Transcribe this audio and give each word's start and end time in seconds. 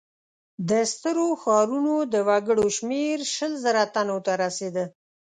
د 0.69 0.71
سترو 0.91 1.27
ښارونو 1.41 1.95
د 2.13 2.15
وګړو 2.27 2.65
شمېر 2.77 3.17
شل 3.35 3.53
زره 3.63 3.83
تنو 3.93 4.17
ته 4.25 4.33
رسېده. 4.43 4.85